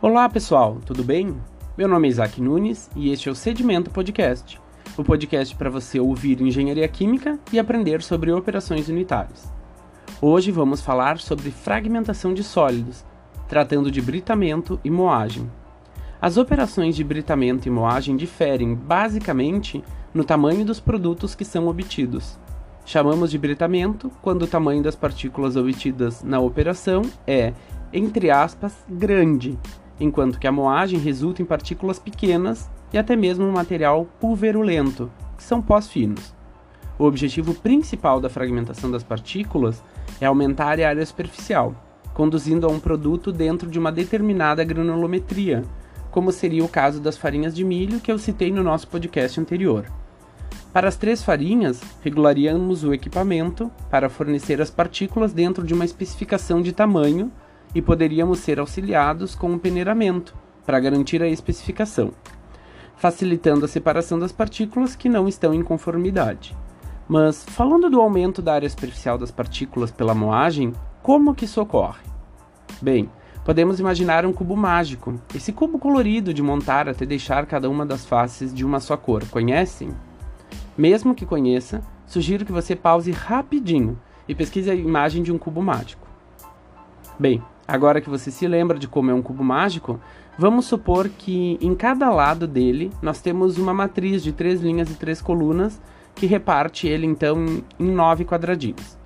[0.00, 1.36] Olá pessoal, tudo bem?
[1.76, 4.60] Meu nome é Isaac Nunes e este é o Sedimento Podcast,
[4.96, 9.52] o podcast para você ouvir engenharia química e aprender sobre operações unitárias.
[10.22, 13.04] Hoje vamos falar sobre fragmentação de sólidos,
[13.48, 15.50] tratando de britamento e moagem.
[16.22, 19.82] As operações de britamento e moagem diferem basicamente
[20.14, 22.38] no tamanho dos produtos que são obtidos.
[22.84, 27.52] Chamamos de britamento quando o tamanho das partículas obtidas na operação é,
[27.92, 29.58] entre aspas, grande,
[30.00, 35.42] enquanto que a moagem resulta em partículas pequenas e até mesmo um material pulverulento, que
[35.42, 36.34] são pós finos.
[36.98, 39.82] O objetivo principal da fragmentação das partículas
[40.20, 41.74] é aumentar a área superficial,
[42.12, 45.62] conduzindo a um produto dentro de uma determinada granulometria,
[46.10, 49.86] como seria o caso das farinhas de milho que eu citei no nosso podcast anterior.
[50.72, 56.60] Para as três farinhas, regularíamos o equipamento para fornecer as partículas dentro de uma especificação
[56.60, 57.32] de tamanho
[57.74, 62.12] e poderíamos ser auxiliados com um peneiramento para garantir a especificação,
[62.96, 66.56] facilitando a separação das partículas que não estão em conformidade.
[67.08, 72.02] Mas falando do aumento da área superficial das partículas pela moagem, como que isso ocorre?
[72.82, 73.08] Bem,
[73.44, 78.04] podemos imaginar um cubo mágico, esse cubo colorido de montar até deixar cada uma das
[78.04, 79.90] faces de uma só cor, conhecem?
[80.76, 85.62] Mesmo que conheça, sugiro que você pause rapidinho e pesquise a imagem de um cubo
[85.62, 86.06] mágico.
[87.18, 90.00] Bem, agora que você se lembra de como é um cubo mágico,
[90.38, 94.94] vamos supor que em cada lado dele nós temos uma matriz de três linhas e
[94.94, 95.78] três colunas
[96.14, 98.96] que reparte ele então em nove quadradinhos.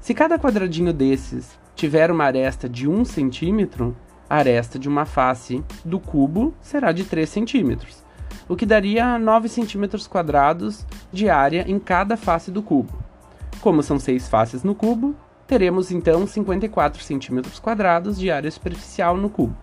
[0.00, 3.94] Se cada quadradinho desses tiver uma aresta de 1 centímetro,
[4.28, 8.08] a aresta de uma face do cubo será de 3 centímetros
[8.48, 12.92] o que daria 9 centímetros quadrados de área em cada face do cubo.
[13.60, 15.14] Como são seis faces no cubo,
[15.48, 19.56] teremos então 54 centímetros quadrados de área superficial no cubo.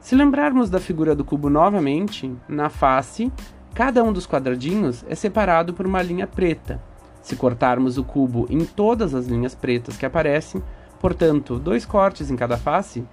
[0.00, 3.32] Se lembrarmos da figura do cubo novamente, na face,
[3.72, 6.82] cada um dos quadradinhos é separado por uma linha preta.
[7.22, 10.60] Se cortarmos o cubo em todas as linhas pretas que aparecem,
[10.98, 13.04] portanto, dois cortes em cada face,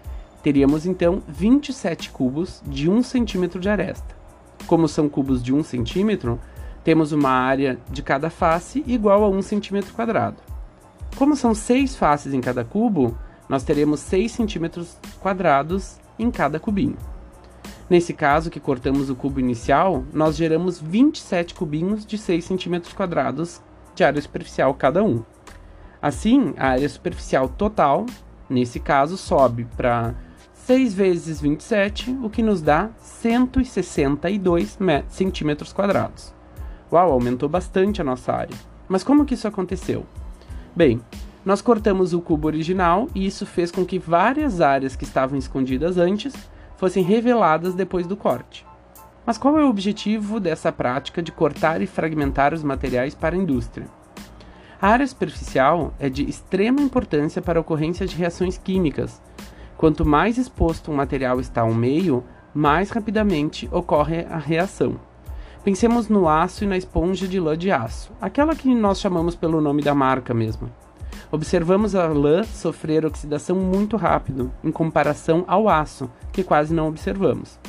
[0.42, 4.16] teríamos então 27 cubos de 1 centímetro de aresta.
[4.66, 6.40] Como são cubos de 1 centímetro,
[6.84, 10.57] temos uma área de cada face igual a 1 centímetro quadrado.
[11.18, 13.18] Como são 6 faces em cada cubo,
[13.50, 16.96] nós teremos 6 centímetros quadrados em cada cubinho.
[17.90, 23.60] Nesse caso, que cortamos o cubo inicial, nós geramos 27 cubinhos de 6 centímetros quadrados
[23.96, 25.24] de área superficial cada um.
[26.00, 28.06] Assim, a área superficial total,
[28.48, 30.14] nesse caso, sobe para
[30.54, 36.32] 6 vezes 27, o que nos dá 162 centímetros quadrados.
[36.92, 38.56] Uau, aumentou bastante a nossa área.
[38.88, 40.06] Mas como que isso aconteceu?
[40.78, 41.02] Bem,
[41.44, 45.98] nós cortamos o cubo original e isso fez com que várias áreas que estavam escondidas
[45.98, 46.36] antes
[46.78, 48.64] fossem reveladas depois do corte.
[49.26, 53.40] Mas qual é o objetivo dessa prática de cortar e fragmentar os materiais para a
[53.40, 53.88] indústria?
[54.80, 59.20] A área superficial é de extrema importância para a ocorrência de reações químicas,
[59.78, 65.00] Quanto mais exposto um material está ao meio, mais rapidamente ocorre a reação.
[65.68, 69.60] Pensemos no aço e na esponja de lã de aço, aquela que nós chamamos pelo
[69.60, 70.72] nome da marca mesmo.
[71.30, 77.60] Observamos a lã sofrer oxidação muito rápido, em comparação ao aço, que quase não observamos.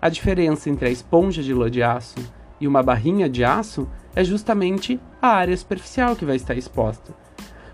[0.00, 2.20] A diferença entre a esponja de lã de aço
[2.60, 7.12] e uma barrinha de aço é justamente a área superficial que vai estar exposta.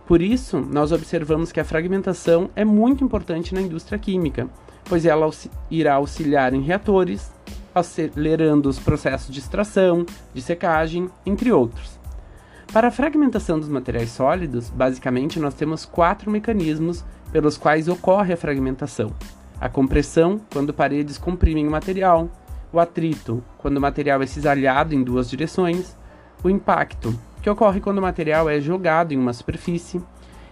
[0.07, 4.49] Por isso, nós observamos que a fragmentação é muito importante na indústria química,
[4.87, 5.29] pois ela
[5.71, 7.31] irá auxiliar em reatores,
[7.75, 11.99] acelerando os processos de extração, de secagem, entre outros.
[12.73, 18.37] Para a fragmentação dos materiais sólidos, basicamente nós temos quatro mecanismos pelos quais ocorre a
[18.37, 19.13] fragmentação:
[19.61, 22.29] a compressão, quando paredes comprimem o material,
[22.73, 25.97] o atrito, quando o material é cisalhado em duas direções,
[26.43, 30.03] o impacto, que ocorre quando o material é jogado em uma superfície,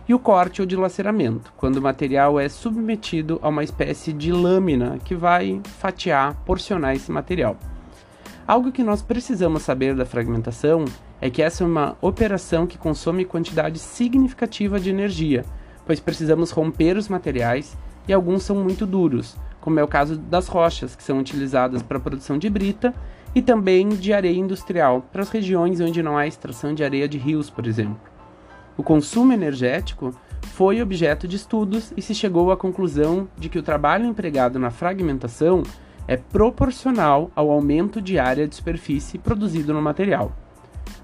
[0.08, 4.98] e o corte ou dilaceramento, quando o material é submetido a uma espécie de lâmina
[5.04, 7.56] que vai fatiar, porcionar esse material.
[8.46, 10.84] Algo que nós precisamos saber da fragmentação
[11.20, 15.44] é que essa é uma operação que consome quantidade significativa de energia,
[15.86, 17.76] pois precisamos romper os materiais
[18.08, 21.98] e alguns são muito duros, como é o caso das rochas, que são utilizadas para
[21.98, 22.92] a produção de brita
[23.34, 27.18] e também de areia industrial, para as regiões onde não há extração de areia de
[27.18, 28.11] rios, por exemplo.
[28.76, 30.14] O consumo energético
[30.54, 34.70] foi objeto de estudos e se chegou à conclusão de que o trabalho empregado na
[34.70, 35.62] fragmentação
[36.06, 40.32] é proporcional ao aumento de área de superfície produzido no material.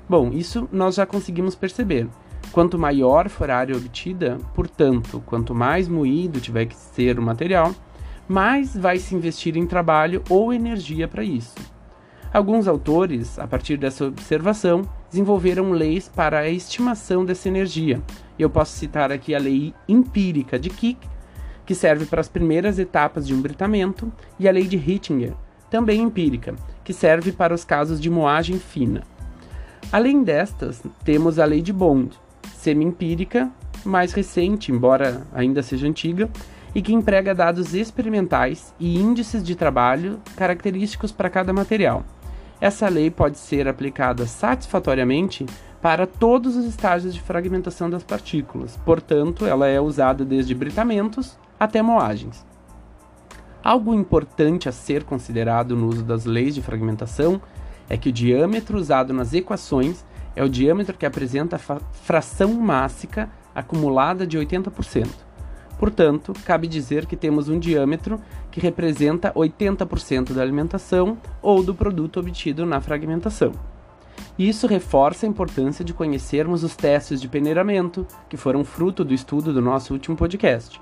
[0.09, 2.09] Bom, isso nós já conseguimos perceber.
[2.53, 7.75] Quanto maior for a área obtida, portanto, quanto mais moído tiver que ser o material,
[8.27, 11.55] mais vai se investir em trabalho ou energia para isso.
[12.33, 18.03] Alguns autores, a partir dessa observação, desenvolveram leis para a estimação dessa energia.
[18.39, 20.99] Eu posso citar aqui a lei empírica de Kick,
[21.65, 25.33] que serve para as primeiras etapas de um britamento, e a lei de Hittinger,
[25.71, 26.55] também empírica,
[26.85, 29.03] que serve para os casos de moagem fina.
[29.91, 32.11] Além destas, temos a lei de Bond,
[32.55, 33.51] semi-empírica,
[33.85, 36.29] mais recente, embora ainda seja antiga,
[36.75, 42.05] e que emprega dados experimentais e índices de trabalho característicos para cada material.
[42.61, 45.47] Essa lei pode ser aplicada satisfatoriamente
[45.81, 51.81] para todos os estágios de fragmentação das partículas, portanto, ela é usada desde britamentos até
[51.81, 52.45] moagens.
[53.63, 57.41] Algo importante a ser considerado no uso das leis de fragmentação
[57.89, 63.31] é que o diâmetro usado nas equações é o diâmetro que apresenta a fração mássica
[63.55, 65.28] acumulada de 80%.
[65.79, 68.21] Portanto, cabe dizer que temos um diâmetro
[68.51, 73.53] que representa 80% da alimentação ou do produto obtido na fragmentação.
[74.37, 79.53] Isso reforça a importância de conhecermos os testes de peneiramento, que foram fruto do estudo
[79.53, 80.81] do nosso último podcast.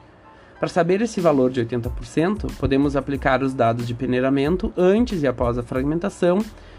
[0.59, 5.59] Para saber esse valor de 80%, podemos aplicar os dados de peneiramento antes e após
[5.59, 6.39] a fragmentação,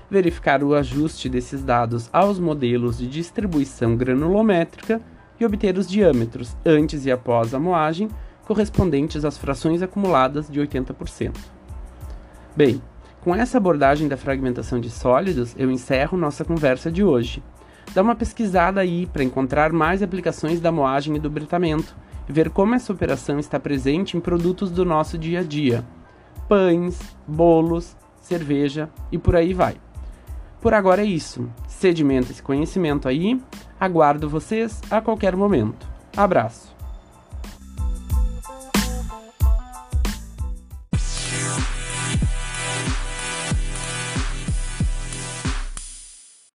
[0.09, 4.99] verificar o ajuste desses dados aos modelos de distribuição granulométrica
[5.39, 8.09] e obter os diâmetros antes e após a moagem
[8.45, 11.35] correspondentes às frações acumuladas de 80%.
[12.55, 12.81] Bem,
[13.21, 17.43] com essa abordagem da fragmentação de sólidos, eu encerro nossa conversa de hoje.
[17.93, 21.95] Dá uma pesquisada aí para encontrar mais aplicações da moagem e do britamento
[22.27, 25.85] e ver como essa operação está presente em produtos do nosso dia a dia:
[26.47, 29.75] pães, bolos, cerveja e por aí vai.
[30.61, 31.49] Por agora é isso.
[31.67, 33.39] Sedimenta esse conhecimento aí.
[33.79, 35.87] Aguardo vocês a qualquer momento.
[36.15, 36.76] Abraço.